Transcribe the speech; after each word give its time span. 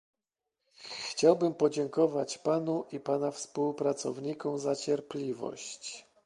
Chciałbym 1.11 1.53
podziękować 1.53 2.37
panu 2.37 2.85
i 2.91 2.99
pana 2.99 3.31
współpracownikom 3.31 4.59
za 4.59 4.75
cierpliwość 4.75 6.05